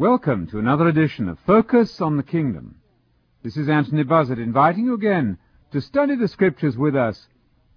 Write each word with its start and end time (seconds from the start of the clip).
Welcome 0.00 0.46
to 0.46 0.58
another 0.58 0.88
edition 0.88 1.28
of 1.28 1.38
Focus 1.40 2.00
on 2.00 2.16
the 2.16 2.22
Kingdom. 2.22 2.76
This 3.42 3.58
is 3.58 3.68
Anthony 3.68 4.02
Buzzard 4.02 4.38
inviting 4.38 4.86
you 4.86 4.94
again 4.94 5.36
to 5.72 5.82
study 5.82 6.16
the 6.16 6.26
Scriptures 6.26 6.74
with 6.74 6.96
us 6.96 7.26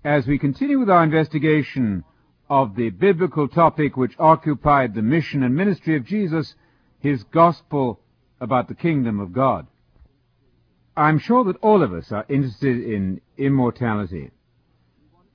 as 0.05 0.25
we 0.25 0.39
continue 0.39 0.79
with 0.79 0.89
our 0.89 1.03
investigation 1.03 2.05
of 2.49 2.77
the 2.77 2.91
biblical 2.91 3.49
topic 3.49 3.97
which 3.97 4.15
occupied 4.19 4.95
the 4.95 5.01
mission 5.01 5.43
and 5.43 5.53
ministry 5.53 5.97
of 5.97 6.05
Jesus, 6.05 6.55
his 6.99 7.25
gospel 7.25 7.99
about 8.39 8.69
the 8.69 8.73
kingdom 8.73 9.19
of 9.19 9.33
God. 9.33 9.67
I'm 10.95 11.19
sure 11.19 11.43
that 11.43 11.57
all 11.57 11.83
of 11.83 11.91
us 11.91 12.09
are 12.13 12.25
interested 12.29 12.85
in 12.85 13.19
immortality. 13.37 14.31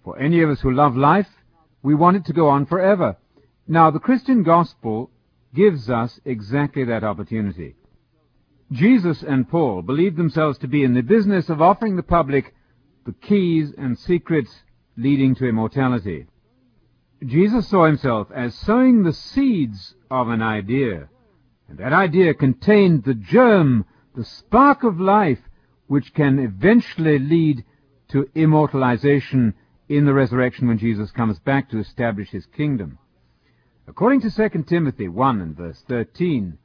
For 0.04 0.18
any 0.18 0.40
of 0.40 0.48
us 0.48 0.62
who 0.62 0.72
love 0.72 0.96
life, 0.96 1.28
we 1.82 1.94
want 1.94 2.16
it 2.16 2.24
to 2.24 2.32
go 2.32 2.48
on 2.48 2.64
forever. 2.64 3.18
Now, 3.66 3.90
the 3.90 4.00
Christian 4.00 4.42
gospel 4.42 5.10
gives 5.54 5.88
us 5.88 6.20
exactly 6.24 6.84
that 6.84 7.04
opportunity. 7.04 7.74
Jesus 8.70 9.22
and 9.22 9.48
Paul 9.48 9.82
believed 9.82 10.16
themselves 10.16 10.58
to 10.58 10.68
be 10.68 10.84
in 10.84 10.94
the 10.94 11.02
business 11.02 11.48
of 11.48 11.62
offering 11.62 11.96
the 11.96 12.02
public 12.02 12.54
the 13.06 13.12
keys 13.12 13.72
and 13.78 13.98
secrets 13.98 14.54
leading 14.96 15.34
to 15.36 15.46
immortality. 15.46 16.26
Jesus 17.24 17.66
saw 17.66 17.86
himself 17.86 18.28
as 18.34 18.54
sowing 18.54 19.02
the 19.02 19.14
seeds 19.14 19.94
of 20.10 20.28
an 20.28 20.42
idea, 20.42 21.08
and 21.68 21.78
that 21.78 21.92
idea 21.92 22.34
contained 22.34 23.04
the 23.04 23.14
germ, 23.14 23.86
the 24.14 24.24
spark 24.24 24.84
of 24.84 25.00
life, 25.00 25.40
which 25.86 26.12
can 26.12 26.38
eventually 26.38 27.18
lead 27.18 27.64
to 28.08 28.28
immortalization 28.34 29.54
in 29.88 30.04
the 30.04 30.12
resurrection 30.12 30.68
when 30.68 30.78
Jesus 30.78 31.10
comes 31.10 31.38
back 31.38 31.70
to 31.70 31.78
establish 31.78 32.28
his 32.28 32.44
kingdom. 32.46 32.98
According 33.88 34.20
to 34.20 34.30
2 34.30 34.64
Timothy 34.64 35.08
1 35.08 35.40
and 35.40 35.56
verse 35.56 35.82
13, 35.88 36.58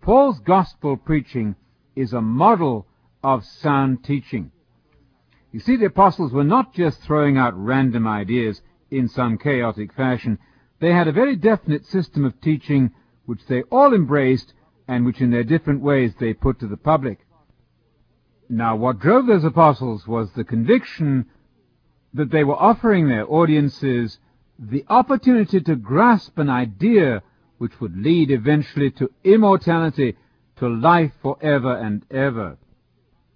Paul's 0.00 0.40
gospel 0.40 0.96
preaching 0.96 1.54
is 1.94 2.14
a 2.14 2.22
model 2.22 2.86
of 3.22 3.44
sound 3.44 4.02
teaching. 4.02 4.50
You 5.52 5.60
see, 5.60 5.76
the 5.76 5.86
apostles 5.86 6.32
were 6.32 6.44
not 6.44 6.72
just 6.72 7.02
throwing 7.02 7.36
out 7.36 7.52
random 7.62 8.08
ideas 8.08 8.62
in 8.90 9.06
some 9.06 9.36
chaotic 9.36 9.92
fashion. 9.92 10.38
They 10.80 10.94
had 10.94 11.08
a 11.08 11.12
very 11.12 11.36
definite 11.36 11.84
system 11.84 12.24
of 12.24 12.40
teaching 12.40 12.92
which 13.26 13.44
they 13.46 13.62
all 13.64 13.92
embraced 13.92 14.54
and 14.88 15.04
which 15.04 15.20
in 15.20 15.30
their 15.30 15.44
different 15.44 15.82
ways 15.82 16.14
they 16.18 16.32
put 16.32 16.58
to 16.60 16.66
the 16.66 16.78
public. 16.78 17.18
Now, 18.48 18.76
what 18.76 18.98
drove 18.98 19.26
those 19.26 19.44
apostles 19.44 20.08
was 20.08 20.32
the 20.32 20.44
conviction 20.44 21.26
that 22.14 22.30
they 22.30 22.44
were 22.44 22.56
offering 22.56 23.08
their 23.08 23.30
audiences 23.30 24.18
the 24.58 24.84
opportunity 24.88 25.60
to 25.60 25.76
grasp 25.76 26.38
an 26.38 26.50
idea 26.50 27.22
which 27.58 27.80
would 27.80 27.96
lead 27.96 28.30
eventually 28.30 28.90
to 28.90 29.10
immortality, 29.24 30.16
to 30.56 30.68
life 30.68 31.12
forever 31.22 31.76
and 31.76 32.04
ever. 32.10 32.58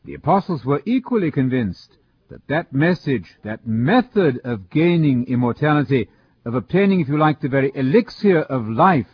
The 0.04 0.14
apostles 0.14 0.64
were 0.64 0.82
equally 0.84 1.30
convinced 1.30 1.96
that 2.28 2.46
that 2.48 2.72
message, 2.72 3.36
that 3.44 3.66
method 3.66 4.40
of 4.44 4.70
gaining 4.70 5.26
immortality, 5.26 6.08
of 6.44 6.54
obtaining, 6.54 7.00
if 7.00 7.08
you 7.08 7.18
like, 7.18 7.40
the 7.40 7.48
very 7.48 7.72
elixir 7.74 8.40
of 8.40 8.68
life, 8.68 9.06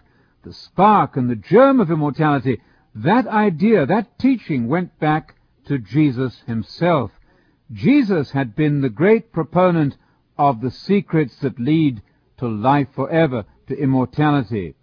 the 0.44 0.53
spark 0.53 1.16
and 1.16 1.31
the 1.31 1.37
germ 1.37 1.81
of 1.81 1.91
immortality, 1.91 2.61
that 2.94 3.27
idea, 3.27 3.87
that 3.87 4.19
teaching 4.19 4.69
went 4.69 4.98
back 4.98 5.34
to 5.66 5.78
Jesus 5.78 6.42
himself. 6.47 7.11
Jesus 7.72 8.33
had 8.33 8.55
been 8.55 8.81
the 8.81 8.91
great 8.91 9.33
proponent 9.33 9.97
of 10.48 10.61
the 10.61 10.73
secrets 10.73 11.37
that 11.37 11.61
lead 11.61 12.03
to 12.37 12.48
life 12.48 12.89
forever, 12.97 13.45
to 13.69 13.79
immortality. 13.79 14.75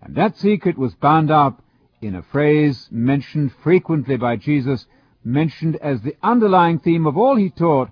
And 0.00 0.14
that 0.14 0.36
secret 0.36 0.78
was 0.78 0.94
bound 0.94 1.28
up 1.28 1.60
in 2.00 2.14
a 2.14 2.22
phrase 2.22 2.88
mentioned 2.92 3.52
frequently 3.64 4.16
by 4.16 4.36
Jesus, 4.36 4.86
mentioned 5.24 5.74
as 5.76 6.02
the 6.02 6.16
underlying 6.22 6.78
theme 6.78 7.04
of 7.04 7.18
all 7.18 7.34
he 7.34 7.50
taught. 7.50 7.90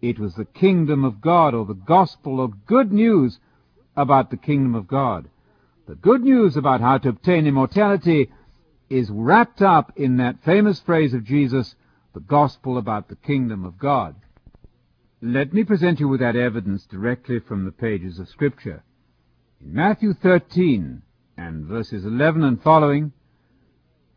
It 0.00 0.20
was 0.20 0.36
the 0.36 0.44
kingdom 0.44 1.04
of 1.04 1.20
God, 1.20 1.54
or 1.54 1.64
the 1.64 1.74
gospel, 1.74 2.38
or 2.38 2.48
good 2.66 2.92
news 2.92 3.40
about 3.96 4.30
the 4.30 4.36
kingdom 4.36 4.76
of 4.76 4.86
God. 4.86 5.28
The 5.88 5.96
good 5.96 6.22
news 6.22 6.56
about 6.56 6.80
how 6.80 6.98
to 6.98 7.08
obtain 7.08 7.48
immortality 7.48 8.30
is 8.88 9.10
wrapped 9.10 9.60
up 9.60 9.92
in 9.96 10.18
that 10.18 10.44
famous 10.44 10.78
phrase 10.78 11.14
of 11.14 11.24
Jesus, 11.24 11.74
the 12.12 12.20
gospel 12.20 12.78
about 12.78 13.08
the 13.08 13.16
kingdom 13.16 13.64
of 13.64 13.76
God. 13.76 14.14
Let 15.26 15.54
me 15.54 15.64
present 15.64 16.00
you 16.00 16.08
with 16.08 16.20
that 16.20 16.36
evidence 16.36 16.84
directly 16.84 17.40
from 17.40 17.64
the 17.64 17.72
pages 17.72 18.18
of 18.18 18.28
Scripture. 18.28 18.84
In 19.58 19.72
Matthew 19.72 20.12
13 20.12 21.00
and 21.38 21.64
verses 21.64 22.04
11 22.04 22.44
and 22.44 22.62
following, 22.62 23.10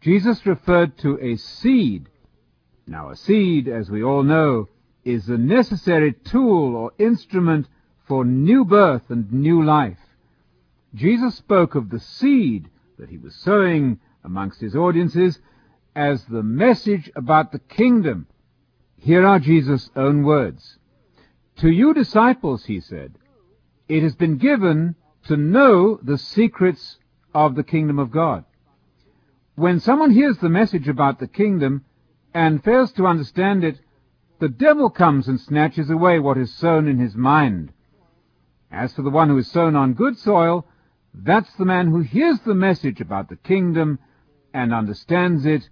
Jesus 0.02 0.46
referred 0.46 0.98
to 0.98 1.18
a 1.22 1.38
seed. 1.38 2.10
Now, 2.86 3.10
a 3.10 3.16
seed, 3.16 3.70
as 3.70 3.90
we 3.90 4.04
all 4.04 4.22
know, 4.22 4.68
is 5.06 5.28
the 5.28 5.38
necessary 5.38 6.12
tool 6.12 6.76
or 6.76 6.92
instrument 6.98 7.70
for 8.06 8.26
new 8.26 8.66
birth 8.66 9.04
and 9.08 9.32
new 9.32 9.64
life. 9.64 10.02
Jesus 10.94 11.36
spoke 11.36 11.76
of 11.76 11.90
the 11.90 12.02
seed 12.02 12.70
that 13.00 13.08
he 13.08 13.18
was 13.18 13.34
sowing 13.34 14.02
amongst 14.26 14.60
his 14.60 14.76
audiences 14.76 15.40
as 15.96 16.26
the 16.26 16.44
message 16.44 17.10
about 17.16 17.54
the 17.54 17.60
kingdom. 17.60 18.28
Here 19.00 19.26
are 19.26 19.40
Jesus' 19.40 19.90
own 19.96 20.24
words. 20.24 20.78
To 21.58 21.70
you 21.70 21.94
disciples, 21.94 22.66
he 22.66 22.80
said, 22.80 23.14
it 23.88 24.04
has 24.04 24.16
been 24.16 24.38
given 24.38 24.96
to 25.26 25.36
know 25.36 26.00
the 26.04 26.18
secrets 26.18 26.98
of 27.34 27.56
the 27.56 27.64
kingdom 27.64 27.98
of 27.98 28.12
God. 28.12 28.46
When 29.56 29.80
someone 29.80 30.12
hears 30.12 30.38
the 30.38 30.50
message 30.50 30.88
about 30.88 31.20
the 31.20 31.28
kingdom 31.28 31.84
and 32.34 32.64
fails 32.64 32.92
to 32.94 33.08
understand 33.08 33.64
it, 33.64 33.80
the 34.40 34.50
devil 34.50 34.92
comes 34.92 35.28
and 35.28 35.40
snatches 35.40 35.90
away 35.90 36.20
what 36.20 36.38
is 36.38 36.54
sown 36.54 36.88
in 36.88 37.00
his 37.00 37.16
mind. 37.16 37.74
As 38.72 38.94
for 38.94 39.02
the 39.02 39.10
one 39.10 39.30
who 39.30 39.38
is 39.38 39.50
sown 39.50 39.76
on 39.76 39.94
good 39.94 40.18
soil, 40.18 40.68
that's 41.14 41.52
the 41.56 41.66
man 41.66 41.88
who 41.88 42.02
hears 42.02 42.40
the 42.42 42.54
message 42.54 43.02
about 43.02 43.30
the 43.30 43.36
kingdom 43.38 43.98
and 44.54 44.72
understands 44.72 45.46
it 45.46 45.68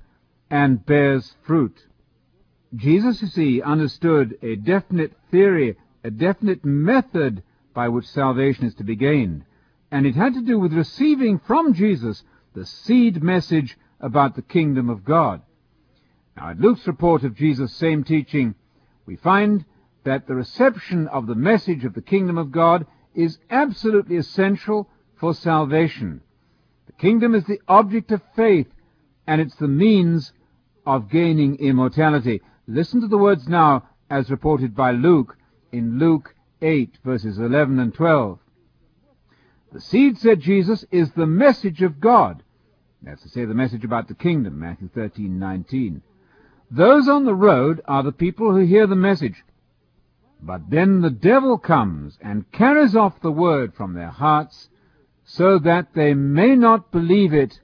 and 0.50 0.84
bears 0.84 1.36
fruit. 1.44 1.86
Jesus, 2.76 3.22
you 3.22 3.28
see, 3.28 3.62
understood 3.62 4.38
a 4.42 4.56
definite 4.56 5.14
theory, 5.32 5.78
a 6.04 6.12
definite 6.12 6.66
method 6.66 7.44
by 7.74 7.90
which 7.90 8.08
salvation 8.08 8.66
is 8.66 8.76
to 8.76 8.84
be 8.84 8.96
gained. 8.96 9.46
And 9.92 10.06
it 10.06 10.16
had 10.16 10.34
to 10.34 10.42
do 10.42 10.60
with 10.60 10.74
receiving 10.74 11.40
from 11.40 11.74
Jesus 11.74 12.24
the 12.54 12.66
seed 12.66 13.22
message 13.24 13.78
about 14.00 14.36
the 14.36 14.42
kingdom 14.42 14.90
of 14.90 15.06
God. 15.06 15.42
Now, 16.36 16.50
at 16.50 16.60
Luke's 16.60 16.88
report 16.88 17.24
of 17.24 17.36
Jesus' 17.36 17.74
same 17.74 18.04
teaching, 18.04 18.56
we 19.06 19.16
find 19.16 19.64
that 20.04 20.28
the 20.28 20.36
reception 20.36 21.08
of 21.08 21.28
the 21.28 21.36
message 21.36 21.86
of 21.86 21.94
the 21.94 22.02
kingdom 22.02 22.38
of 22.38 22.52
God 22.52 22.86
is 23.14 23.38
absolutely 23.50 24.18
essential 24.18 24.90
for 25.16 25.34
salvation. 25.34 26.22
The 26.88 26.94
kingdom 26.94 27.34
is 27.34 27.46
the 27.46 27.62
object 27.68 28.12
of 28.12 28.22
faith, 28.36 28.68
and 29.28 29.40
it's 29.40 29.56
the 29.56 29.68
means 29.68 30.34
of 30.86 31.10
gaining 31.10 31.58
immortality. 31.58 32.42
Listen 32.68 33.02
to 33.02 33.08
the 33.08 33.18
words 33.18 33.48
now 33.48 33.88
as 34.10 34.32
reported 34.32 34.76
by 34.76 34.92
Luke 34.92 35.38
in 35.72 36.00
Luke 36.00 36.36
8 36.62 36.98
verses 37.04 37.38
11 37.38 37.80
and 37.80 37.94
12. 37.94 38.40
The 39.72 39.82
seed, 39.82 40.18
said 40.18 40.40
Jesus, 40.40 40.86
is 40.90 41.12
the 41.12 41.26
message 41.26 41.82
of 41.82 42.00
God. 42.00 42.44
That's 43.02 43.22
to 43.24 43.30
say, 43.30 43.46
the 43.46 43.54
message 43.54 43.84
about 43.84 44.08
the 44.08 44.16
kingdom, 44.16 44.60
Matthew 44.60 44.90
13, 44.96 45.38
19. 45.38 46.02
Those 46.72 47.08
on 47.08 47.26
the 47.26 47.36
road 47.36 47.82
are 47.86 48.02
the 48.02 48.12
people 48.12 48.52
who 48.52 48.66
hear 48.66 48.88
the 48.88 48.96
message. 48.96 49.44
But 50.42 50.70
then 50.70 51.02
the 51.02 51.12
devil 51.12 51.58
comes 51.58 52.18
and 52.22 52.52
carries 52.52 52.96
off 52.96 53.22
the 53.22 53.32
word 53.32 53.76
from 53.76 53.94
their 53.94 54.10
hearts 54.10 54.70
so 55.24 55.60
that 55.60 55.94
they 55.94 56.14
may 56.14 56.56
not 56.56 56.92
believe 56.92 57.34
it 57.34 57.60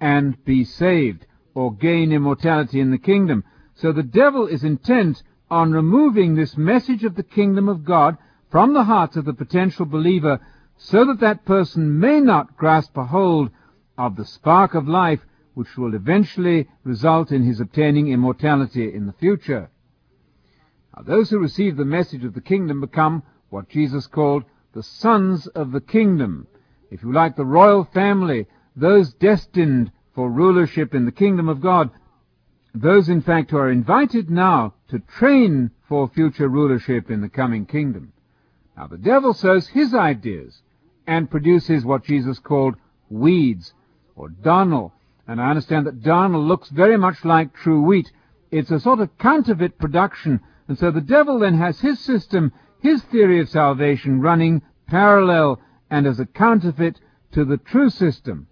and 0.00 0.42
be 0.44 0.64
saved 0.64 1.26
or 1.54 1.74
gain 1.74 2.12
immortality 2.12 2.80
in 2.80 2.90
the 2.90 2.98
kingdom. 2.98 3.44
So 3.80 3.92
the 3.92 4.02
devil 4.02 4.48
is 4.48 4.64
intent 4.64 5.22
on 5.48 5.70
removing 5.70 6.34
this 6.34 6.56
message 6.56 7.04
of 7.04 7.14
the 7.14 7.22
kingdom 7.22 7.68
of 7.68 7.84
God 7.84 8.18
from 8.50 8.74
the 8.74 8.82
hearts 8.82 9.16
of 9.16 9.24
the 9.24 9.32
potential 9.32 9.86
believer 9.86 10.40
so 10.76 11.04
that 11.04 11.20
that 11.20 11.44
person 11.44 12.00
may 12.00 12.20
not 12.20 12.56
grasp 12.56 12.96
a 12.96 13.04
hold 13.04 13.50
of 13.96 14.16
the 14.16 14.24
spark 14.24 14.74
of 14.74 14.88
life 14.88 15.20
which 15.54 15.76
will 15.76 15.94
eventually 15.94 16.68
result 16.82 17.30
in 17.30 17.44
his 17.44 17.60
obtaining 17.60 18.08
immortality 18.08 18.92
in 18.92 19.06
the 19.06 19.12
future. 19.12 19.70
Now, 20.96 21.04
those 21.04 21.30
who 21.30 21.38
receive 21.38 21.76
the 21.76 21.84
message 21.84 22.24
of 22.24 22.34
the 22.34 22.40
kingdom 22.40 22.80
become 22.80 23.22
what 23.48 23.68
Jesus 23.68 24.08
called 24.08 24.44
the 24.72 24.82
sons 24.82 25.46
of 25.48 25.70
the 25.70 25.80
kingdom. 25.80 26.48
If 26.90 27.04
you 27.04 27.12
like, 27.12 27.36
the 27.36 27.44
royal 27.44 27.84
family, 27.84 28.46
those 28.74 29.14
destined 29.14 29.92
for 30.16 30.28
rulership 30.28 30.94
in 30.94 31.04
the 31.04 31.12
kingdom 31.12 31.48
of 31.48 31.60
God, 31.60 31.90
those, 32.80 33.08
in 33.08 33.20
fact, 33.22 33.50
who 33.50 33.56
are 33.56 33.70
invited 33.70 34.30
now 34.30 34.74
to 34.88 34.98
train 34.98 35.70
for 35.88 36.08
future 36.08 36.48
rulership 36.48 37.10
in 37.10 37.20
the 37.20 37.28
coming 37.28 37.66
kingdom. 37.66 38.12
Now, 38.76 38.86
the 38.86 38.98
devil 38.98 39.34
sows 39.34 39.68
his 39.68 39.94
ideas 39.94 40.62
and 41.06 41.30
produces 41.30 41.84
what 41.84 42.04
Jesus 42.04 42.38
called 42.38 42.76
weeds 43.08 43.72
or 44.14 44.28
darnel, 44.28 44.92
and 45.26 45.40
I 45.40 45.50
understand 45.50 45.86
that 45.86 46.02
darnel 46.02 46.46
looks 46.46 46.68
very 46.68 46.96
much 46.96 47.24
like 47.24 47.54
true 47.54 47.82
wheat. 47.82 48.10
It's 48.50 48.70
a 48.70 48.80
sort 48.80 49.00
of 49.00 49.16
counterfeit 49.18 49.78
production, 49.78 50.40
and 50.68 50.78
so 50.78 50.90
the 50.90 51.00
devil 51.00 51.38
then 51.38 51.54
has 51.54 51.80
his 51.80 51.98
system, 51.98 52.52
his 52.80 53.02
theory 53.04 53.40
of 53.40 53.48
salvation 53.48 54.20
running 54.20 54.62
parallel 54.86 55.60
and 55.90 56.06
as 56.06 56.20
a 56.20 56.26
counterfeit 56.26 57.00
to 57.32 57.44
the 57.44 57.56
true 57.56 57.90
system. 57.90 58.46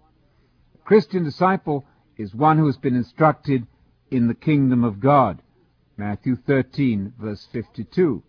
A 0.75 0.77
Christian 0.85 1.23
disciple 1.23 1.85
is 2.17 2.33
one 2.33 2.57
who 2.57 2.65
has 2.65 2.77
been 2.77 2.95
instructed 2.95 3.67
in 4.11 4.27
the 4.27 4.33
kingdom 4.33 4.83
of 4.83 4.99
God. 4.99 5.41
Matthew 5.97 6.35
13, 6.35 7.13
verse 7.19 7.47
52. 7.51 8.23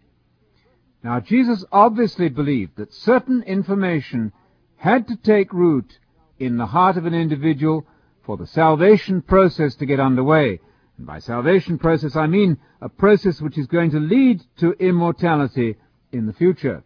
Now, 1.05 1.21
Jesus 1.21 1.65
obviously 1.71 2.29
believed 2.29 2.77
that 2.77 2.93
certain 2.93 3.43
information 3.43 4.33
had 4.77 5.07
to 5.09 5.17
take 5.17 5.53
root 5.53 5.99
in 6.39 6.57
the 6.57 6.67
heart 6.67 6.97
of 6.97 7.07
an 7.07 7.15
individual 7.15 7.87
for 8.25 8.37
the 8.37 8.47
salvation 8.47 9.23
process 9.23 9.75
to 9.77 9.87
get 9.87 10.01
underway. 10.01 10.61
And 10.97 11.07
by 11.07 11.19
salvation 11.19 11.79
process, 11.79 12.17
I 12.17 12.27
mean 12.27 12.59
a 12.81 12.89
process 12.89 13.41
which 13.41 13.59
is 13.59 13.67
going 13.67 13.91
to 13.93 14.01
lead 14.01 14.43
to 14.59 14.73
immortality 14.73 15.77
in 16.13 16.27
the 16.27 16.33
future. 16.33 16.83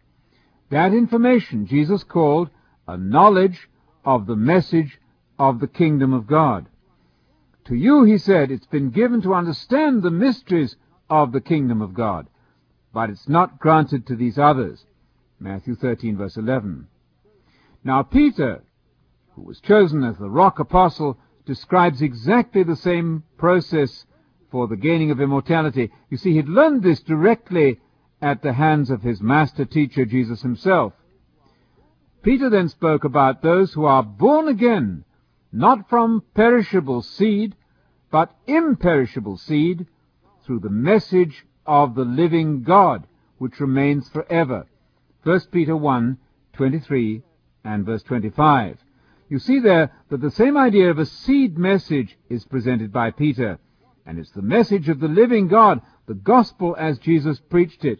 That 0.69 0.93
information 0.93 1.67
Jesus 1.67 2.03
called 2.03 2.49
a 2.87 2.97
knowledge 2.97 3.69
of 4.05 4.25
the 4.25 4.35
message 4.35 4.99
of 5.39 5.59
the 5.59 5.67
kingdom 5.67 6.13
of 6.13 6.27
God. 6.27 6.67
To 7.65 7.75
you, 7.75 8.03
he 8.03 8.17
said, 8.17 8.51
it's 8.51 8.67
been 8.67 8.89
given 8.89 9.21
to 9.21 9.33
understand 9.33 10.03
the 10.03 10.11
mysteries 10.11 10.75
of 11.09 11.31
the 11.31 11.41
kingdom 11.41 11.81
of 11.81 11.93
God, 11.93 12.27
but 12.93 13.09
it's 13.09 13.29
not 13.29 13.59
granted 13.59 14.05
to 14.07 14.15
these 14.15 14.37
others. 14.37 14.85
Matthew 15.39 15.75
13 15.75 16.17
verse 16.17 16.37
11. 16.37 16.87
Now 17.83 18.03
Peter, 18.03 18.63
who 19.35 19.43
was 19.43 19.59
chosen 19.59 20.03
as 20.03 20.17
the 20.17 20.29
rock 20.29 20.59
apostle, 20.59 21.17
describes 21.45 22.01
exactly 22.01 22.63
the 22.63 22.75
same 22.75 23.23
process 23.37 24.05
for 24.51 24.67
the 24.67 24.77
gaining 24.77 25.11
of 25.11 25.19
immortality. 25.19 25.91
You 26.09 26.17
see, 26.17 26.33
he'd 26.33 26.47
learned 26.47 26.83
this 26.83 27.01
directly 27.01 27.79
at 28.21 28.41
the 28.41 28.53
hands 28.53 28.89
of 28.89 29.01
his 29.01 29.21
master 29.21 29.65
teacher, 29.65 30.05
Jesus 30.05 30.41
himself. 30.41 30.93
Peter 32.21 32.49
then 32.49 32.69
spoke 32.69 33.03
about 33.03 33.41
those 33.41 33.73
who 33.73 33.83
are 33.83 34.03
born 34.03 34.47
again, 34.47 35.03
not 35.53 35.87
from 35.87 36.23
perishable 36.33 37.01
seed, 37.01 37.55
but 38.11 38.35
imperishable 38.47 39.37
seed, 39.37 39.85
through 40.45 40.59
the 40.59 40.69
message 40.69 41.45
of 41.65 41.95
the 41.95 42.03
living 42.03 42.63
God, 42.63 43.07
which 43.37 43.59
remains 43.59 44.09
forever. 44.09 44.65
1 45.23 45.39
Peter 45.51 45.77
1, 45.77 46.17
23 46.53 47.21
and 47.63 47.85
verse 47.85 48.03
25. 48.03 48.77
You 49.29 49.39
see 49.39 49.59
there 49.59 49.91
that 50.09 50.21
the 50.21 50.31
same 50.31 50.57
idea 50.57 50.89
of 50.89 50.99
a 50.99 51.05
seed 51.05 51.57
message 51.57 52.17
is 52.29 52.45
presented 52.45 52.91
by 52.91 53.11
Peter, 53.11 53.57
and 54.05 54.19
it's 54.19 54.31
the 54.31 54.41
message 54.41 54.89
of 54.89 54.99
the 54.99 55.07
living 55.07 55.47
God, 55.47 55.81
the 56.07 56.13
gospel 56.13 56.75
as 56.77 56.99
Jesus 56.99 57.39
preached 57.39 57.85
it. 57.85 57.99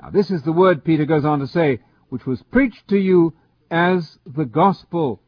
Now 0.00 0.10
this 0.10 0.30
is 0.30 0.42
the 0.42 0.52
word 0.52 0.84
Peter 0.84 1.04
goes 1.04 1.24
on 1.24 1.40
to 1.40 1.46
say, 1.46 1.80
which 2.10 2.26
was 2.26 2.42
preached 2.44 2.86
to 2.88 2.98
you 2.98 3.34
as 3.70 4.18
the 4.24 4.44
gospel, 4.44 5.20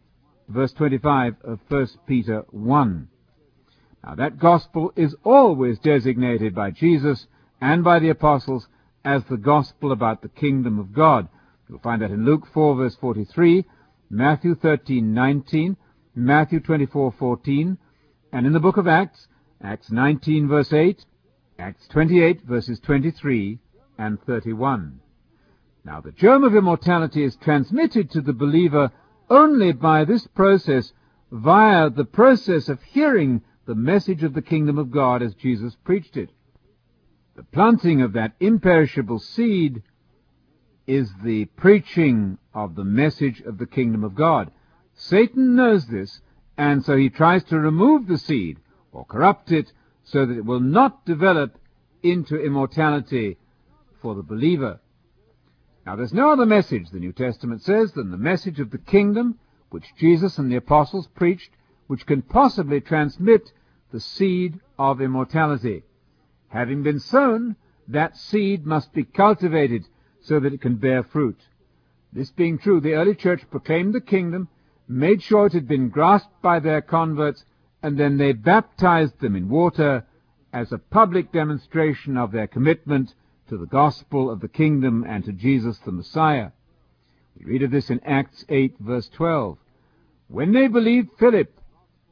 verse 0.49 0.73
25 0.73 1.37
of 1.45 1.61
1 1.69 1.89
Peter 2.07 2.45
1. 2.51 3.09
Now 4.05 4.15
that 4.15 4.39
gospel 4.39 4.93
is 4.97 5.15
always 5.25 5.79
designated 5.79 6.55
by 6.55 6.71
Jesus 6.71 7.27
and 7.61 7.85
by 7.85 7.99
the 7.99 8.09
apostles 8.09 8.69
as 9.05 9.25
the 9.25 9.37
gospel 9.37 9.93
about 9.93 10.23
the 10.23 10.29
kingdom 10.29 10.79
of 10.79 10.93
God. 10.93 11.29
You'll 11.69 11.79
find 11.81 12.03
that 12.03 12.11
in 12.11 12.25
Luke 12.25 12.47
4 12.53 12.77
verse 12.77 12.97
43, 12.97 13.65
Matthew 14.11 14.55
13, 14.55 15.13
19, 15.13 15.77
Matthew 16.15 16.61
24, 16.61 17.15
14, 17.19 17.79
and 18.33 18.47
in 18.47 18.53
the 18.53 18.61
book 18.61 18.77
of 18.77 18.89
Acts, 18.89 19.29
Acts 19.63 19.91
19 19.91 20.49
verse 20.49 20.73
8, 20.73 21.05
Acts 21.59 21.87
28 21.89 22.43
verses 22.43 22.81
23 22.81 23.59
and 23.99 24.23
31. 24.23 25.01
Now 25.85 26.01
the 26.01 26.13
germ 26.13 26.45
of 26.45 26.55
immortality 26.55 27.25
is 27.25 27.37
transmitted 27.37 28.11
to 28.13 28.21
the 28.21 28.33
believer 28.33 28.91
only 29.31 29.73
by 29.73 30.05
this 30.05 30.27
process 30.27 30.93
via 31.31 31.91
the 31.91 32.05
process 32.05 32.69
of 32.69 32.83
hearing 32.83 33.43
the 33.67 33.75
message 33.75 34.23
of 34.23 34.35
the 34.35 34.43
kingdom 34.43 34.79
of 34.79 34.91
God 34.91 35.23
as 35.23 35.35
Jesus 35.35 35.77
preached 35.85 36.17
it. 36.17 36.31
The 37.37 37.43
planting 37.45 38.03
of 38.03 38.15
that 38.15 38.33
imperishable 38.41 39.21
seed 39.21 39.83
is 40.87 41.11
the 41.23 41.45
preaching 41.45 42.39
of 42.55 42.75
the 42.75 42.85
message 42.85 43.41
of 43.43 43.59
the 43.59 43.67
kingdom 43.67 44.03
of 44.03 44.15
God. 44.15 44.51
Satan 44.95 45.55
knows 45.55 45.87
this, 45.87 46.21
and 46.57 46.85
so 46.85 46.97
he 46.97 47.11
tries 47.11 47.45
to 47.45 47.59
remove 47.59 48.07
the 48.07 48.19
seed 48.19 48.59
or 48.91 49.05
corrupt 49.05 49.53
it 49.53 49.71
so 50.03 50.25
that 50.25 50.37
it 50.37 50.45
will 50.45 50.61
not 50.61 51.05
develop 51.05 51.59
into 52.03 52.43
immortality 52.43 53.37
for 54.01 54.15
the 54.15 54.23
believer. 54.23 54.81
Now 55.89 55.97
there's 55.97 56.13
no 56.13 56.31
other 56.31 56.45
message, 56.45 56.91
the 56.91 56.99
New 56.99 57.15
Testament 57.15 57.63
says, 57.63 57.93
than 57.93 58.11
the 58.11 58.19
message 58.19 58.61
of 58.61 58.71
the 58.71 58.77
kingdom 58.77 59.39
which 59.71 59.95
Jesus 59.97 60.37
and 60.37 60.53
the 60.53 60.57
apostles 60.57 61.07
preached, 61.07 61.49
which 61.87 62.05
can 62.05 62.21
possibly 62.21 62.83
transmit 62.83 63.51
the 63.91 63.99
seed 63.99 64.61
of 64.79 65.01
immortality. 65.01 65.85
Having 66.49 66.83
been 66.83 67.01
sown, 67.01 67.57
that 67.89 68.19
seed 68.19 68.67
must 68.67 68.93
be 68.93 69.03
cultivated 69.03 69.87
so 70.21 70.39
that 70.41 70.53
it 70.53 70.61
can 70.61 70.77
bear 70.77 71.03
fruit. 71.03 71.41
This 72.13 72.33
being 72.33 72.59
true, 72.59 72.81
the 72.81 72.93
early 72.93 73.15
church 73.15 73.49
proclaimed 73.51 73.95
the 73.95 74.03
kingdom, 74.03 74.49
made 74.89 75.23
sure 75.23 75.47
it 75.47 75.55
had 75.55 75.67
been 75.67 75.89
grasped 75.89 76.43
by 76.43 76.61
their 76.61 76.83
converts, 76.83 77.47
and 77.83 77.99
then 77.99 78.19
they 78.19 78.33
baptized 78.33 79.21
them 79.21 79.35
in 79.35 79.49
water 79.49 80.05
as 80.53 80.71
a 80.71 80.77
public 80.77 81.33
demonstration 81.33 82.19
of 82.19 82.31
their 82.31 82.47
commitment 82.47 83.15
to 83.49 83.59
the 83.59 83.67
gospel 83.67 84.31
of 84.31 84.41
the 84.41 84.49
kingdom 84.49 85.05
and 85.09 85.25
to 85.25 85.33
Jesus 85.33 85.79
the 85.79 85.93
Messiah. 85.93 86.51
We 87.39 87.45
read 87.45 87.63
of 87.63 87.71
this 87.71 87.91
in 87.91 88.01
Acts 88.05 88.45
8 88.49 88.77
verse 88.81 89.09
12. 89.09 89.59
When 90.29 90.53
they 90.53 90.69
believed 90.69 91.11
Philip, 91.19 91.59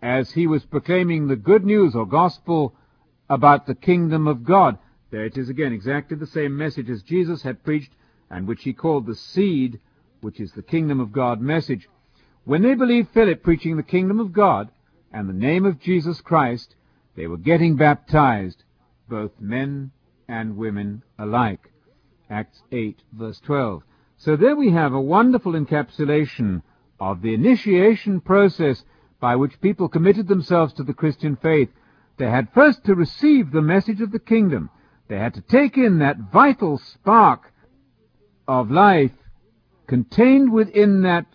as 0.02 0.32
he 0.32 0.46
was 0.46 0.64
proclaiming 0.64 1.26
the 1.26 1.36
good 1.36 1.64
news 1.64 1.94
or 1.94 2.06
gospel 2.06 2.74
about 3.28 3.66
the 3.66 3.74
kingdom 3.74 4.28
of 4.28 4.44
God. 4.44 4.78
There 5.10 5.24
it 5.24 5.36
is 5.36 5.48
again, 5.48 5.72
exactly 5.72 6.16
the 6.16 6.26
same 6.26 6.56
message 6.56 6.90
as 6.90 7.02
Jesus 7.02 7.42
had 7.42 7.64
preached 7.64 7.92
and 8.30 8.46
which 8.46 8.62
he 8.62 8.72
called 8.72 9.06
the 9.06 9.14
seed, 9.14 9.80
which 10.20 10.40
is 10.40 10.52
the 10.52 10.62
kingdom 10.62 11.00
of 11.00 11.12
God 11.12 11.40
message. 11.40 11.88
When 12.44 12.62
they 12.62 12.74
believed 12.74 13.10
Philip 13.10 13.42
preaching 13.42 13.76
the 13.76 13.82
kingdom 13.82 14.20
of 14.20 14.32
God 14.32 14.70
and 15.12 15.28
the 15.28 15.32
name 15.32 15.64
of 15.64 15.80
Jesus 15.80 16.20
Christ, 16.20 16.74
they 17.16 17.26
were 17.26 17.36
getting 17.36 17.76
baptized, 17.76 18.62
both 19.08 19.32
men 19.40 19.90
and 20.28 20.56
women 20.56 21.02
alike. 21.18 21.70
Acts 22.28 22.62
8 22.72 23.02
verse 23.12 23.40
12. 23.40 23.82
So 24.18 24.36
there 24.36 24.56
we 24.56 24.70
have 24.70 24.92
a 24.92 25.00
wonderful 25.00 25.52
encapsulation 25.52 26.62
of 26.98 27.22
the 27.22 27.34
initiation 27.34 28.20
process 28.20 28.84
by 29.20 29.36
which 29.36 29.60
people 29.60 29.88
committed 29.88 30.28
themselves 30.28 30.72
to 30.74 30.82
the 30.82 30.94
Christian 30.94 31.36
faith, 31.36 31.70
they 32.18 32.30
had 32.30 32.52
first 32.52 32.84
to 32.84 32.94
receive 32.94 33.50
the 33.50 33.62
message 33.62 34.00
of 34.00 34.12
the 34.12 34.18
kingdom. 34.18 34.70
They 35.08 35.18
had 35.18 35.34
to 35.34 35.40
take 35.40 35.76
in 35.76 35.98
that 35.98 36.18
vital 36.32 36.78
spark 36.78 37.52
of 38.48 38.70
life 38.70 39.12
contained 39.86 40.52
within 40.52 41.02
that 41.02 41.26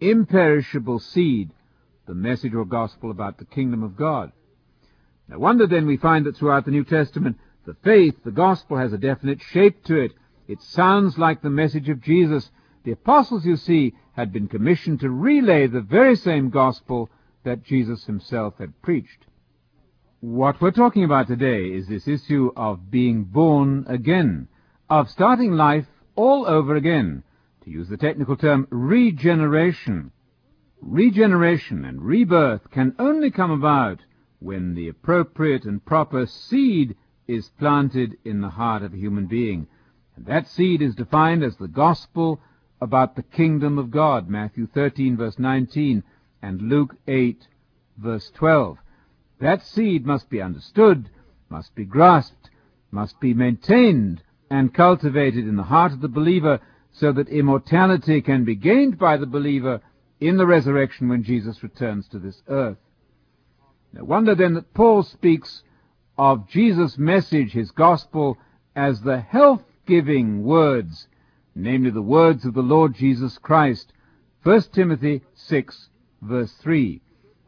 imperishable 0.00 0.98
seed, 0.98 1.50
the 2.06 2.14
message 2.14 2.54
or 2.54 2.64
gospel 2.64 3.10
about 3.10 3.38
the 3.38 3.44
kingdom 3.44 3.82
of 3.82 3.96
God. 3.96 4.32
No 5.28 5.38
wonder 5.38 5.66
then 5.66 5.86
we 5.86 5.96
find 5.96 6.26
that 6.26 6.36
throughout 6.36 6.64
the 6.64 6.70
New 6.70 6.84
Testament, 6.84 7.38
the 7.64 7.76
faith, 7.82 8.24
the 8.24 8.30
gospel 8.30 8.76
has 8.76 8.92
a 8.92 8.98
definite 8.98 9.40
shape 9.40 9.84
to 9.84 9.96
it. 9.96 10.12
It 10.48 10.60
sounds 10.60 11.18
like 11.18 11.42
the 11.42 11.50
message 11.50 11.88
of 11.88 12.00
Jesus. 12.00 12.50
The 12.84 12.92
apostles, 12.92 13.46
you 13.46 13.56
see, 13.56 13.94
had 14.12 14.32
been 14.32 14.48
commissioned 14.48 15.00
to 15.00 15.10
relay 15.10 15.66
the 15.66 15.80
very 15.80 16.16
same 16.16 16.50
gospel 16.50 17.08
that 17.44 17.62
Jesus 17.62 18.04
himself 18.04 18.58
had 18.58 18.80
preached. 18.82 19.26
What 20.20 20.60
we're 20.60 20.70
talking 20.70 21.04
about 21.04 21.26
today 21.26 21.66
is 21.66 21.88
this 21.88 22.06
issue 22.06 22.52
of 22.56 22.90
being 22.90 23.24
born 23.24 23.84
again, 23.88 24.48
of 24.88 25.10
starting 25.10 25.52
life 25.52 25.86
all 26.14 26.46
over 26.46 26.76
again. 26.76 27.22
To 27.64 27.70
use 27.70 27.88
the 27.88 27.96
technical 27.96 28.36
term, 28.36 28.66
regeneration. 28.70 30.10
Regeneration 30.80 31.84
and 31.84 32.02
rebirth 32.02 32.70
can 32.70 32.94
only 32.98 33.30
come 33.30 33.52
about 33.52 34.00
when 34.40 34.74
the 34.74 34.88
appropriate 34.88 35.64
and 35.64 35.84
proper 35.84 36.26
seed 36.26 36.96
is 37.26 37.50
planted 37.58 38.16
in 38.24 38.40
the 38.40 38.50
heart 38.50 38.82
of 38.82 38.94
a 38.94 38.96
human 38.96 39.26
being. 39.26 39.66
And 40.16 40.26
that 40.26 40.48
seed 40.48 40.82
is 40.82 40.94
defined 40.94 41.42
as 41.42 41.56
the 41.56 41.68
gospel 41.68 42.40
about 42.80 43.16
the 43.16 43.22
kingdom 43.22 43.78
of 43.78 43.90
God, 43.90 44.28
Matthew 44.28 44.66
13 44.66 45.16
verse 45.16 45.38
19, 45.38 46.02
and 46.42 46.62
Luke 46.62 46.96
8 47.06 47.46
verse 47.96 48.30
12. 48.34 48.78
That 49.40 49.64
seed 49.64 50.04
must 50.04 50.28
be 50.28 50.42
understood, 50.42 51.08
must 51.48 51.74
be 51.74 51.84
grasped, 51.84 52.50
must 52.90 53.18
be 53.20 53.34
maintained 53.34 54.22
and 54.50 54.74
cultivated 54.74 55.46
in 55.48 55.56
the 55.56 55.62
heart 55.62 55.92
of 55.92 56.00
the 56.00 56.08
believer 56.08 56.60
so 56.92 57.10
that 57.12 57.28
immortality 57.28 58.20
can 58.20 58.44
be 58.44 58.54
gained 58.54 58.98
by 58.98 59.16
the 59.16 59.26
believer 59.26 59.80
in 60.20 60.36
the 60.36 60.46
resurrection 60.46 61.08
when 61.08 61.22
Jesus 61.22 61.62
returns 61.62 62.06
to 62.08 62.18
this 62.18 62.42
earth. 62.48 62.76
No 63.92 64.04
wonder 64.04 64.34
then 64.34 64.54
that 64.54 64.74
Paul 64.74 65.02
speaks 65.02 65.62
of 66.18 66.48
Jesus' 66.48 66.98
message, 66.98 67.52
his 67.52 67.70
gospel, 67.70 68.38
as 68.76 69.00
the 69.00 69.20
health-giving 69.20 70.44
words, 70.44 71.08
namely 71.54 71.90
the 71.90 72.02
words 72.02 72.44
of 72.44 72.54
the 72.54 72.62
Lord 72.62 72.94
Jesus 72.94 73.38
Christ. 73.38 73.92
1 74.42 74.62
Timothy 74.72 75.22
6, 75.34 75.88
verse 76.20 76.52
3. 76.54 77.00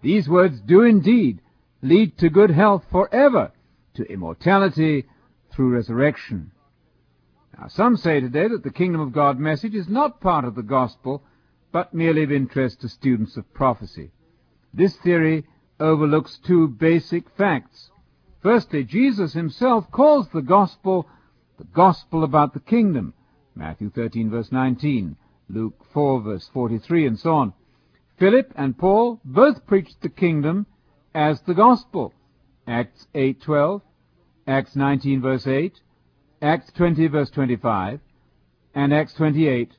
These 0.02 0.28
words 0.28 0.60
do 0.60 0.82
indeed 0.82 1.40
lead 1.82 2.16
to 2.18 2.28
good 2.28 2.50
health 2.50 2.84
forever, 2.90 3.52
to 3.94 4.10
immortality 4.10 5.04
through 5.52 5.70
resurrection. 5.70 6.50
Now, 7.58 7.68
some 7.68 7.96
say 7.96 8.20
today 8.20 8.48
that 8.48 8.64
the 8.64 8.70
kingdom 8.70 9.00
of 9.00 9.12
God 9.12 9.38
message 9.38 9.74
is 9.74 9.88
not 9.88 10.20
part 10.20 10.44
of 10.44 10.54
the 10.54 10.62
gospel, 10.62 11.22
but 11.70 11.94
merely 11.94 12.22
of 12.22 12.32
interest 12.32 12.80
to 12.80 12.88
students 12.88 13.36
of 13.36 13.52
prophecy. 13.54 14.10
This 14.72 14.96
theory 14.96 15.44
overlooks 15.78 16.38
two 16.38 16.68
basic 16.68 17.28
facts. 17.36 17.90
Firstly, 18.44 18.84
Jesus 18.84 19.32
himself 19.32 19.90
calls 19.90 20.28
the 20.28 20.42
gospel 20.42 21.08
the 21.56 21.64
gospel 21.64 22.24
about 22.24 22.52
the 22.52 22.60
kingdom. 22.60 23.14
Matthew 23.54 23.88
13 23.88 24.28
verse 24.28 24.52
19, 24.52 25.16
Luke 25.48 25.82
4 25.94 26.20
verse 26.20 26.50
43 26.52 27.06
and 27.06 27.18
so 27.18 27.36
on. 27.36 27.54
Philip 28.18 28.52
and 28.54 28.76
Paul 28.76 29.18
both 29.24 29.64
preached 29.66 30.02
the 30.02 30.10
kingdom 30.10 30.66
as 31.14 31.40
the 31.40 31.54
gospel. 31.54 32.12
Acts 32.66 33.06
8:12, 33.14 33.80
Acts 34.46 34.76
19 34.76 35.22
verse 35.22 35.46
8, 35.46 35.80
Acts 36.42 36.70
20 36.72 37.06
verse 37.06 37.30
25, 37.30 38.00
and 38.74 38.92
Acts 38.92 39.14
28 39.14 39.72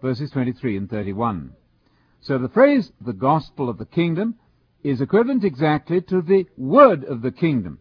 verses 0.00 0.30
23 0.30 0.76
and 0.76 0.88
31. 0.88 1.52
So 2.20 2.38
the 2.38 2.48
phrase 2.48 2.92
the 3.00 3.12
gospel 3.12 3.68
of 3.68 3.78
the 3.78 3.86
kingdom 3.86 4.36
is 4.84 5.00
equivalent 5.00 5.42
exactly 5.42 6.00
to 6.02 6.22
the 6.22 6.46
word 6.56 7.02
of 7.02 7.20
the 7.20 7.32
kingdom. 7.32 7.80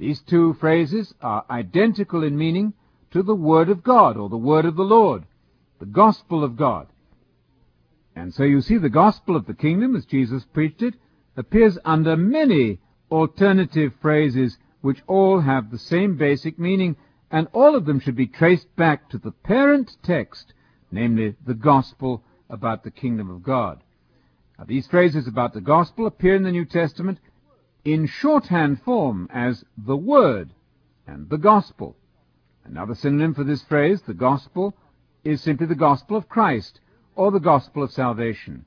These 0.00 0.22
two 0.22 0.54
phrases 0.54 1.12
are 1.20 1.44
identical 1.50 2.24
in 2.24 2.34
meaning 2.34 2.72
to 3.10 3.22
the 3.22 3.34
word 3.34 3.68
of 3.68 3.82
God 3.82 4.16
or 4.16 4.30
the 4.30 4.36
word 4.38 4.64
of 4.64 4.76
the 4.76 4.82
Lord, 4.82 5.26
the 5.78 5.84
gospel 5.84 6.42
of 6.42 6.56
God. 6.56 6.86
And 8.16 8.32
so 8.32 8.44
you 8.44 8.62
see 8.62 8.78
the 8.78 8.88
gospel 8.88 9.36
of 9.36 9.44
the 9.44 9.52
kingdom 9.52 9.94
as 9.94 10.06
Jesus 10.06 10.42
preached 10.54 10.80
it 10.80 10.94
appears 11.36 11.76
under 11.84 12.16
many 12.16 12.78
alternative 13.10 13.92
phrases 14.00 14.56
which 14.80 15.02
all 15.06 15.40
have 15.40 15.70
the 15.70 15.78
same 15.78 16.16
basic 16.16 16.58
meaning 16.58 16.96
and 17.30 17.46
all 17.52 17.76
of 17.76 17.84
them 17.84 18.00
should 18.00 18.16
be 18.16 18.26
traced 18.26 18.74
back 18.76 19.10
to 19.10 19.18
the 19.18 19.32
parent 19.32 19.98
text, 20.02 20.54
namely 20.90 21.36
the 21.46 21.52
gospel 21.52 22.22
about 22.48 22.84
the 22.84 22.90
kingdom 22.90 23.28
of 23.28 23.42
God. 23.42 23.82
Now, 24.58 24.64
these 24.64 24.86
phrases 24.86 25.28
about 25.28 25.52
the 25.52 25.60
gospel 25.60 26.06
appear 26.06 26.36
in 26.36 26.42
the 26.42 26.52
New 26.52 26.64
Testament 26.64 27.18
in 27.84 28.06
shorthand 28.06 28.82
form 28.82 29.28
as 29.32 29.64
the 29.76 29.96
Word 29.96 30.50
and 31.06 31.28
the 31.28 31.38
Gospel. 31.38 31.96
Another 32.64 32.94
synonym 32.94 33.34
for 33.34 33.44
this 33.44 33.62
phrase, 33.62 34.02
the 34.02 34.14
Gospel, 34.14 34.74
is 35.24 35.40
simply 35.40 35.66
the 35.66 35.74
Gospel 35.74 36.16
of 36.16 36.28
Christ 36.28 36.80
or 37.14 37.30
the 37.30 37.40
Gospel 37.40 37.82
of 37.82 37.92
salvation. 37.92 38.64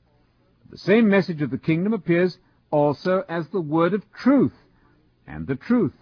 The 0.70 0.78
same 0.78 1.08
message 1.08 1.42
of 1.42 1.50
the 1.50 1.58
kingdom 1.58 1.92
appears 1.92 2.38
also 2.70 3.24
as 3.28 3.48
the 3.48 3.60
Word 3.60 3.94
of 3.94 4.10
truth 4.12 4.54
and 5.26 5.46
the 5.46 5.56
truth. 5.56 5.94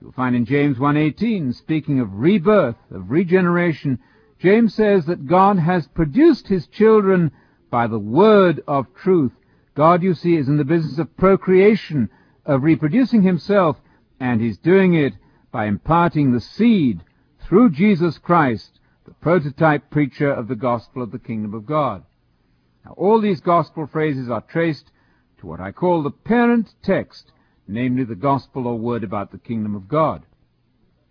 You'll 0.00 0.12
find 0.12 0.36
in 0.36 0.44
James 0.44 0.78
1.18, 0.78 1.54
speaking 1.54 2.00
of 2.00 2.14
rebirth, 2.14 2.76
of 2.90 3.10
regeneration, 3.10 3.98
James 4.38 4.74
says 4.74 5.06
that 5.06 5.26
God 5.26 5.58
has 5.58 5.88
produced 5.88 6.46
his 6.46 6.68
children 6.68 7.32
by 7.70 7.88
the 7.88 7.98
word 7.98 8.62
of 8.68 8.86
truth. 8.94 9.32
God, 9.74 10.02
you 10.02 10.14
see, 10.14 10.36
is 10.36 10.48
in 10.48 10.56
the 10.56 10.64
business 10.64 10.98
of 10.98 11.16
procreation, 11.16 12.10
of 12.48 12.64
reproducing 12.64 13.22
himself, 13.22 13.76
and 14.18 14.40
he's 14.40 14.58
doing 14.58 14.94
it 14.94 15.12
by 15.52 15.66
imparting 15.66 16.32
the 16.32 16.40
seed 16.40 17.04
through 17.46 17.70
Jesus 17.70 18.18
Christ, 18.18 18.80
the 19.06 19.14
prototype 19.14 19.90
preacher 19.90 20.32
of 20.32 20.48
the 20.48 20.56
gospel 20.56 21.02
of 21.02 21.12
the 21.12 21.18
kingdom 21.18 21.54
of 21.54 21.66
God. 21.66 22.02
Now, 22.84 22.94
all 22.96 23.20
these 23.20 23.40
gospel 23.40 23.86
phrases 23.86 24.28
are 24.28 24.40
traced 24.40 24.90
to 25.38 25.46
what 25.46 25.60
I 25.60 25.72
call 25.72 26.02
the 26.02 26.10
parent 26.10 26.74
text, 26.82 27.32
namely 27.66 28.04
the 28.04 28.14
gospel 28.14 28.66
or 28.66 28.76
word 28.76 29.04
about 29.04 29.30
the 29.30 29.38
kingdom 29.38 29.74
of 29.74 29.86
God. 29.86 30.24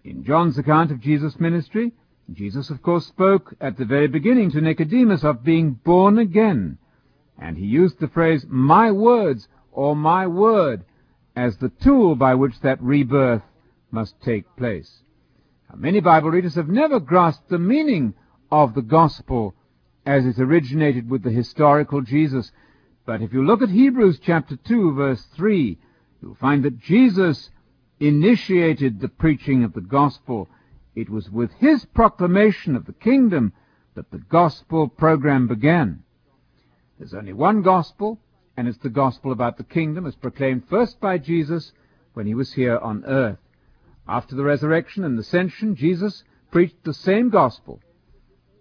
In 0.03 0.24
John's 0.24 0.58
account 0.58 0.91
of 0.91 1.00
Jesus' 1.00 1.39
ministry, 1.39 1.94
Jesus, 2.34 2.70
of 2.70 2.82
course, 2.82 3.06
spoke 3.06 3.53
at 3.62 3.77
the 3.77 3.86
very 3.86 4.08
beginning 4.08 4.51
to 4.51 4.62
Nicodemus 4.62 5.24
of 5.24 5.44
being 5.44 5.74
born 5.74 6.17
again, 6.17 6.77
and 7.38 7.58
he 7.58 7.65
used 7.65 8.00
the 8.00 8.08
phrase, 8.08 8.46
my 8.50 8.91
words, 8.91 9.48
or 9.72 9.96
my 9.96 10.25
word, 10.25 10.84
as 11.38 11.56
the 11.58 11.70
tool 11.70 12.15
by 12.15 12.34
which 12.34 12.60
that 12.62 12.82
rebirth 12.82 13.44
must 13.91 14.20
take 14.22 14.56
place. 14.56 15.03
Many 15.75 16.00
Bible 16.00 16.32
readers 16.32 16.56
have 16.56 16.67
never 16.67 17.00
grasped 17.00 17.50
the 17.50 17.60
meaning 17.60 18.15
of 18.51 18.74
the 18.74 18.82
gospel 18.82 19.53
as 20.03 20.25
it 20.25 20.39
originated 20.39 21.08
with 21.08 21.22
the 21.22 21.29
historical 21.29 22.01
Jesus. 22.01 22.51
But 23.06 23.22
if 23.22 23.34
you 23.34 23.46
look 23.46 23.62
at 23.62 23.70
Hebrews 23.70 24.20
chapter 24.20 24.56
2 24.56 24.96
verse 24.96 25.24
3, 25.36 25.77
you'll 26.24 26.34
find 26.36 26.63
that 26.63 26.79
Jesus 26.79 27.51
initiated 28.00 29.00
the 29.00 29.08
preaching 29.08 29.63
of 29.63 29.74
the 29.74 29.82
gospel. 29.82 30.50
It 30.96 31.08
was 31.08 31.29
with 31.29 31.51
his 31.60 31.86
proclamation 31.86 32.75
of 32.75 32.86
the 32.86 32.94
kingdom 32.94 33.53
that 33.94 34.10
the 34.10 34.17
gospel 34.17 34.88
program 34.88 35.48
began. 35.48 36.01
There's 36.98 37.13
only 37.13 37.34
one 37.34 37.62
gospel, 37.62 38.20
and 38.58 38.68
it's 38.68 38.80
the 38.80 38.90
gospel 38.90 39.32
about 39.32 39.58
the 39.58 39.64
kingdom 39.64 40.08
as 40.08 40.16
proclaimed 40.16 40.64
first 40.68 41.00
by 41.00 41.20
Jesus 41.20 41.72
when 42.14 42.26
he 42.26 42.34
was 42.34 42.54
here 42.54 42.78
on 42.80 43.06
earth. 43.06 43.38
After 44.08 44.36
the 44.36 44.44
resurrection 44.44 45.04
and 45.04 45.18
ascension, 45.20 45.76
Jesus 45.76 46.24
preached 46.50 46.84
the 46.84 46.94
same 46.94 47.30
gospel. 47.30 47.80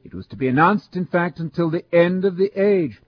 It 0.05 0.15
was 0.15 0.27
to 0.29 0.37
be 0.37 0.49
announced, 0.49 0.95
in 0.97 1.07
fact, 1.07 1.41
until 1.41 1.71
the 1.71 1.85
end 1.95 2.27
of 2.27 2.37
the 2.37 2.53
age, 2.55 3.01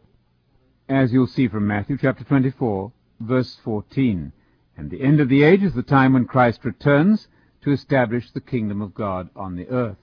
as 0.88 1.12
you'll 1.12 1.26
see 1.26 1.46
from 1.46 1.66
Matthew 1.66 1.98
chapter 2.00 2.24
24, 2.24 2.90
verse 3.20 3.58
14. 3.62 4.32
And 4.76 4.90
the 4.90 5.02
end 5.02 5.20
of 5.20 5.28
the 5.28 5.42
age 5.42 5.62
is 5.62 5.74
the 5.74 5.82
time 5.82 6.14
when 6.14 6.24
Christ 6.24 6.64
returns 6.64 7.28
to 7.62 7.72
establish 7.72 8.30
the 8.30 8.40
kingdom 8.40 8.80
of 8.80 8.94
God 8.94 9.28
on 9.36 9.56
the 9.56 9.68
earth. 9.68 9.98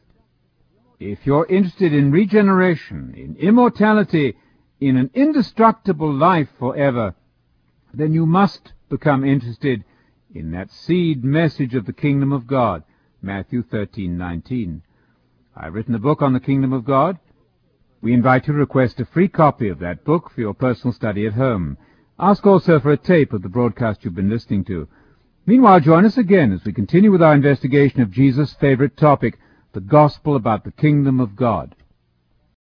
If 1.00 1.26
you're 1.26 1.48
interested 1.48 1.94
in 1.94 2.12
regeneration, 2.12 3.14
in 3.18 3.36
immortality, 3.38 4.36
in 4.80 4.98
an 4.98 5.10
indestructible 5.14 6.14
life 6.14 6.50
forever, 6.60 7.16
then 7.94 8.14
you 8.14 8.26
must 8.26 8.74
become 8.90 9.24
interested 9.24 9.84
in 10.34 10.52
that 10.52 10.72
seed 10.72 11.24
message 11.24 11.76
of 11.76 11.86
the 11.86 11.94
kingdom 11.94 12.34
of 12.34 12.46
God, 12.46 12.84
Matthew 13.22 13.64
13:19. 13.64 14.82
I've 15.56 15.74
written 15.74 15.96
a 15.96 16.00
book 16.00 16.22
on 16.22 16.34
the 16.34 16.40
kingdom 16.40 16.74
of 16.74 16.84
God. 16.84 17.18
We 18.02 18.14
invite 18.14 18.48
you 18.48 18.54
to 18.54 18.60
request 18.60 19.00
a 19.00 19.06
free 19.06 19.30
copy 19.30 19.70
of 19.70 19.80
that 19.80 20.04
book 20.04 20.30
for 20.30 20.42
your 20.42 20.54
personal 20.54 20.94
study 20.94 21.26
at 21.26 21.34
home. 21.34 21.78
Ask 22.20 22.46
also 22.46 22.80
for 22.80 22.92
a 22.92 22.98
tape 22.98 23.34
of 23.34 23.42
the 23.42 23.50
broadcast 23.50 24.04
you've 24.04 24.16
been 24.16 24.30
listening 24.30 24.66
to. 24.66 24.88
Meanwhile, 25.46 25.80
join 25.80 26.06
us 26.06 26.18
again 26.18 26.52
as 26.52 26.66
we 26.66 26.74
continue 26.74 27.12
with 27.12 27.24
our 27.24 27.34
investigation 27.34 28.02
of 28.02 28.12
Jesus' 28.12 28.54
favorite 28.54 28.98
topic, 28.98 29.40
the 29.74 29.80
gospel 29.80 30.36
about 30.36 30.64
the 30.64 30.72
kingdom 30.72 31.20
of 31.20 31.36
God. 31.36 31.76